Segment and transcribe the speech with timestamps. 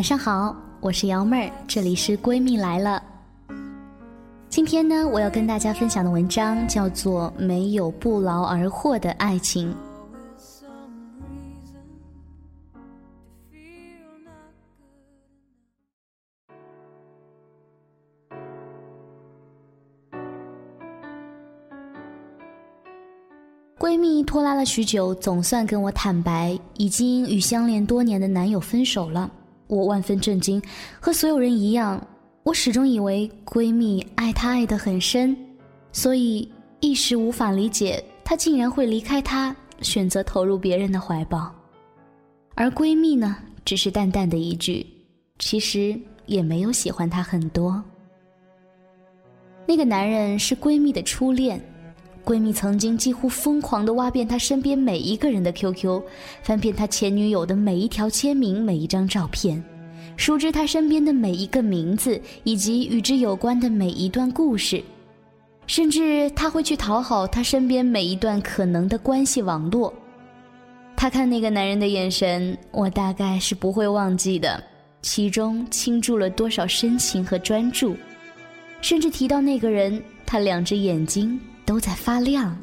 [0.00, 3.02] 晚上好，我是瑶妹儿，这里是闺蜜来了。
[4.48, 9.70] 今天呢，我要跟大家分享的文章叫做《没有不劳而获的爱情》。
[23.78, 29.30] 闺蜜拖拉了许久，总算跟我坦白，已经与相恋多年的男友分手了。
[29.70, 30.60] 我万分震惊，
[30.98, 32.04] 和所有人一样，
[32.42, 35.36] 我始终以为闺蜜爱他爱得很深，
[35.92, 41.54] 所以一时无法理解她竟然会离开他，选择投入别人的怀抱。
[42.56, 44.84] 而闺蜜呢，只是淡淡的一句，
[45.38, 45.96] 其实
[46.26, 47.80] 也没有喜欢他很多。
[49.66, 51.62] 那个男人是闺蜜的初恋。
[52.30, 56.00] 闺蜜曾经几乎疯狂地挖遍她身边每一个人的 QQ，
[56.44, 59.60] 翻遍她前女友的每一条签名、每一张照片，
[60.16, 64.80] 熟知她身边的每一个名字以及与之有关的每一段故事，
[65.66, 69.92] 甚至她会去讨好她身边每一段可能的关系网络。
[70.96, 74.62] 她看那个男人的眼神，我大概是不会忘记的，
[75.02, 77.96] 其中倾注了多少深情和专注，
[78.80, 81.36] 甚至提到那个人，他两只眼睛。
[81.70, 82.58] 都在发亮。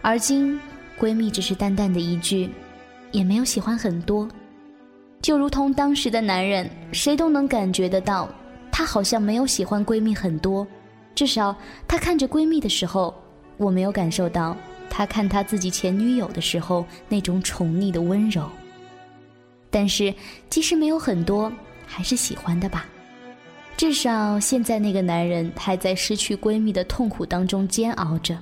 [0.00, 0.58] 而今，
[0.98, 2.48] 闺蜜只是淡淡的一句，
[3.12, 4.26] 也没有喜欢很多，
[5.20, 8.26] 就如同当时的男人，谁都能感觉得到，
[8.72, 10.66] 他好像没有喜欢闺蜜很多，
[11.14, 11.54] 至少
[11.86, 13.14] 他看着闺蜜的时候，
[13.58, 14.56] 我没有感受到
[14.88, 18.48] 他看他自己前女友的时候那种宠溺的温柔。
[19.68, 20.14] 但是，
[20.48, 21.52] 即使没有很多，
[21.86, 22.86] 还是喜欢的吧。
[23.78, 28.36] 至少现在那个男人还在失去闺蜜的痛苦当中煎熬着。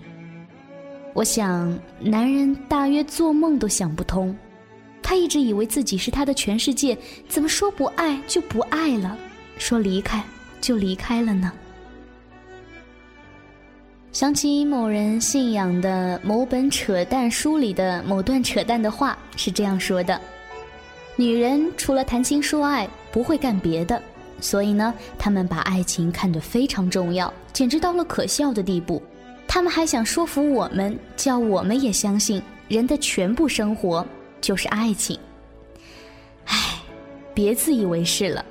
[1.12, 4.34] 我想，男人大约做梦都想不通，
[5.03, 6.97] 他一直以为自己是他的全世界，
[7.29, 9.14] 怎么说不爱就不爱了，
[9.58, 10.25] 说离开
[10.58, 11.52] 就离开了呢？
[14.13, 20.19] 想起某人信仰的某本扯淡书里的某段扯淡的话，是这样说的：
[21.14, 24.02] 女人除了谈情说爱，不会干别的。
[24.41, 29.02] 所以呢，他们把爱情看得非常重要，简直到了可笑的地步。
[29.48, 34.07] 他们还想说服我们，叫我们也相信人的全部生活
[34.41, 35.19] 就是爱情。
[36.46, 36.80] 唉，
[37.33, 38.45] 别自以为是了。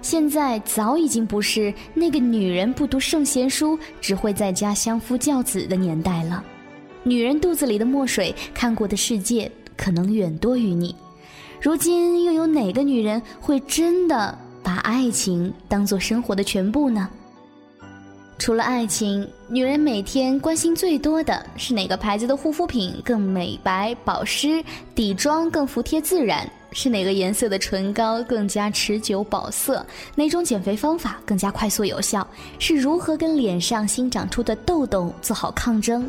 [0.00, 6.42] 现在早已经不是那个女人不读圣贤书，只会在家相夫教子的年代了。
[7.02, 10.94] 女人肚子里的墨水，看过的世界可能远多于你。
[11.60, 14.38] 如今又有哪个女人会真的？
[14.68, 17.08] 把爱情当做生活的全部呢？
[18.38, 24.62] 除了爱情，女人每天关心最多的是哪个牌子的护肤品更美白保湿，
[24.94, 29.84] 底妆更服帖自然；是哪个颜色的唇膏更加持久保色，
[30.14, 36.06] 哪种减肥方法更加快速有效，是如何跟脸上新长出的痘痘做好抗争。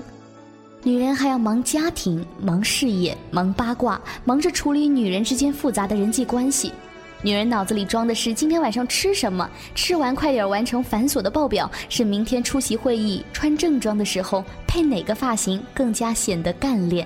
[0.83, 6.73] 女人还要忙家庭、忙事业、忙八卦，忙着处理女人之间复杂的人际关系。
[7.21, 17.05] 女人脑子里装的是今天晚上吃什么，吃完快点完成繁琐的报表；是明天出席会议穿正装的时候配哪个发型更加显得干练；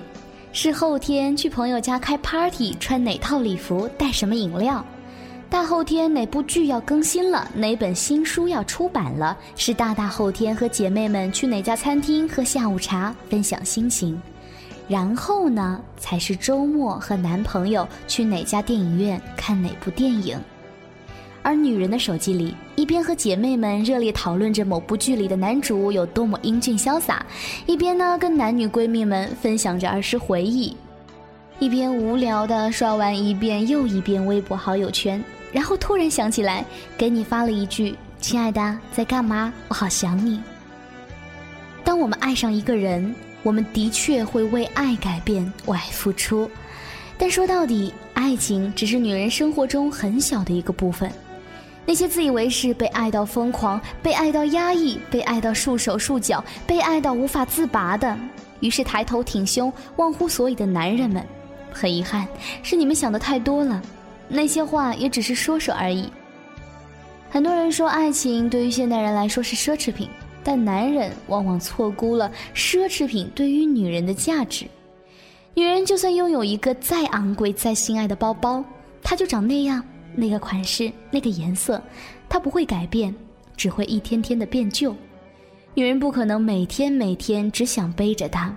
[0.52, 4.80] 是后天去朋友家开 party 穿哪套礼服，带什么饮料；
[5.50, 14.22] 大后天哪部剧要更新了，哪本新书要出版了；是大大后天和姐妹们去哪家餐厅喝下午茶，分享心情。
[14.86, 20.38] 然后呢，才是周末和男朋友去哪家电影院看哪部电影。
[21.42, 27.24] 而女人的手机里，一边和姐妹们热烈讨论着某部剧里的男主有多么英俊潇洒，
[27.66, 30.74] 一边呢跟男女闺蜜们分享着儿时回忆，
[31.58, 36.64] 一边无聊的刷完一遍又一遍微博好友圈，然后突然想起来
[36.96, 39.52] 给你发了一句：“亲爱的，在干嘛？
[39.68, 40.40] 我好想你。”
[41.84, 43.14] 当我们爱上一个人。
[43.44, 46.50] 我们的确会为爱改变、为爱付出，
[47.16, 51.08] 但说到底，爱情只是女人生活中很小的一个部分。
[51.86, 58.16] 那些自以为是被爱到疯狂、被爱到压抑、被爱到束手束脚、被爱到无法自拔的，
[58.60, 61.22] 于是抬头挺胸、忘乎所以的男人们，
[61.70, 62.26] 很遗憾，
[62.62, 63.82] 是你们想的太多了。
[64.26, 66.08] 那些话也只是说说而已。
[67.28, 70.08] 很多人说，爱情对于现代人来说是奢侈品。
[70.44, 74.66] 但男人往往错估了奢侈品对于女人的价值。
[75.54, 78.62] 女人就算拥有一个再昂贵、再心爱的包包，
[79.02, 79.82] 它就长那样，
[80.14, 81.82] 那个款式、那个颜色，
[82.28, 83.14] 它不会改变，
[83.56, 84.94] 只会一天天的变旧。
[85.72, 88.54] 女人不可能每天每天只想背着它，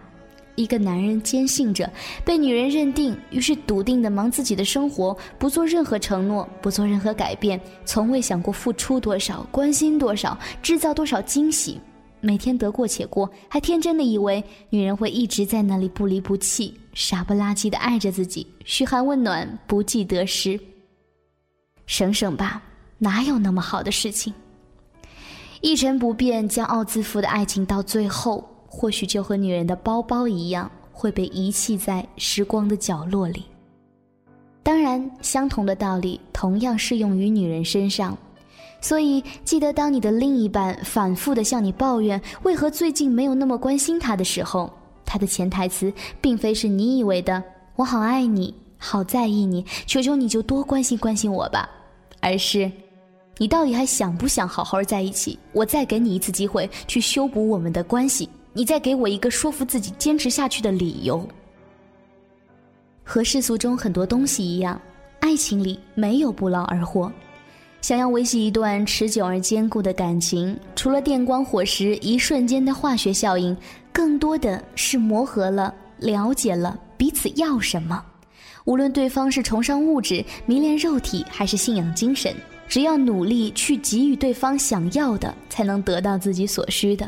[0.58, 1.90] 一个男人坚信着
[2.26, 11.80] 被女人认定，于是笃定的忙自己的生活，不做任何承诺，不做任何改变，从未想过付出多少，关心多少，制造多少惊喜，
[12.22, 20.60] 每天得过且过，还天真的以为女人会一直在那里不离不弃，傻不拉几的爱着自己，嘘寒问暖，不计得失。
[21.86, 22.64] 省省吧，
[22.98, 24.34] 哪有那么好的事情？
[25.62, 28.44] 一成不变、骄傲自负的爱情，到最后。
[28.78, 33.44] 或许就和女人的包包一样，会被遗弃在时光的角落里。
[34.62, 38.16] 当然，相同的道理同样适用于女人身上。
[38.80, 44.72] 所以，记得当你的另一半反复的向你抱怨为何最近没有那么关心他的时候，
[45.04, 45.92] 他的潜台词
[46.22, 47.44] 并非是你以为的
[47.78, 51.68] “我好爱你，好在意你，求求你就多关心关心我吧”，
[52.22, 52.72] 而是。
[53.40, 55.40] 你到底还想不想好好在一起？
[55.52, 61.24] 我再给你一次机会去修补我们的关系，你再给我一个说服自己坚持下去的理由。
[63.04, 64.82] 和世俗中很多东西一样，
[65.20, 67.12] 爱情里没有不劳而获。
[67.82, 73.56] 想要维系一段持久而坚固的感情，除了电光火石一瞬间的化学效应，
[73.94, 78.04] 更多的是磨合了、了解了彼此要什么。
[78.66, 82.34] 无论对方是崇尚物质、迷恋肉体，还是信仰精神。
[82.68, 87.08] 只要努力去给予对方想要的，才能得到自己所需的。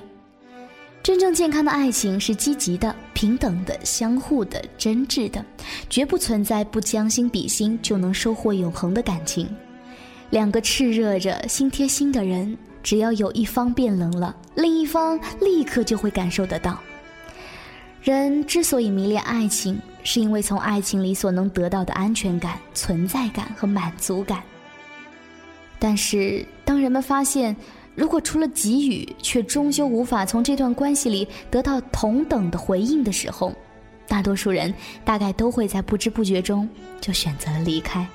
[1.01, 5.43] 真正健康的爱情是积极的、平等的、相互的、真挚的，
[5.89, 9.49] 绝不存在不将心比心就能收获永恒的感情。
[10.29, 16.77] 两个炽热着、心贴心的人，只要有一方变冷了，另一方立刻就会感受得到。
[18.03, 24.43] 人之所以迷恋爱情，是因为从爱情里所能得到的安全感、存在感和满足感。
[25.79, 27.55] 但是，当人们发现，
[27.99, 33.53] 如果除了给予，却终究无法从这段关系里得到同等的回应的时候，
[34.07, 34.73] 大多数人
[35.03, 36.67] 大概都会在不知不觉中
[37.01, 38.07] 就选择了离开。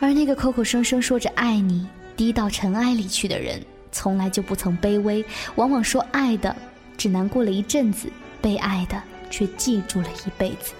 [0.00, 6.56] 而那个口口声声说着爱你、低到尘埃里去的人，从来就不曾卑微，往往说爱的
[6.98, 8.08] 只难过了一阵子，
[8.40, 9.00] 被爱的
[9.30, 10.72] 却记住了一辈子。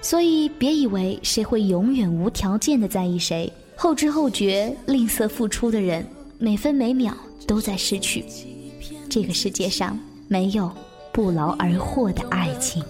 [0.00, 6.04] 所以，别以为谁会永远无条件的在意谁，后知后觉、吝啬付出的人，
[6.38, 7.14] 每分每秒
[7.46, 8.24] 都在失去。
[9.08, 10.72] 这个世界上没有
[11.12, 12.82] 不劳而获的爱情。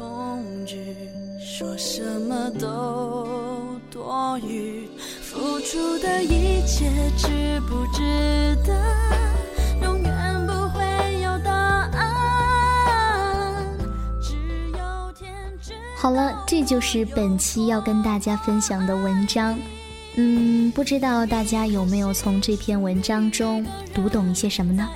[1.41, 3.27] 说什么都
[3.91, 4.87] 多余，
[5.23, 6.87] 付出的一切
[7.19, 8.75] 值不值得？
[15.99, 19.59] 好了，这就是本期要跟大家分享的文章。
[20.17, 23.65] 嗯，不知道大家有没有从这篇文章中
[23.95, 24.89] 读懂一些什么呢？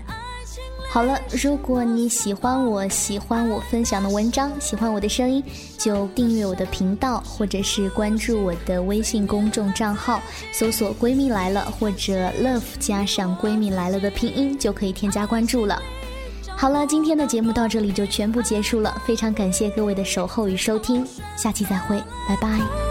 [0.93, 5.41] 好了，如果你喜欢我喜欢我分享的文章，喜欢我的声音，
[5.79, 10.21] 就订阅我的频道，或者是关注我的微信公众账号，
[10.53, 15.81] 搜索“闺蜜来了”或者 “love” 加上“闺蜜来了”的拼音，就可以添加关注了。
[16.57, 21.07] 好了，今天的节目到这里就全部结束了，非常感谢各位的守候与收听，
[21.37, 22.90] 下期再会，拜拜。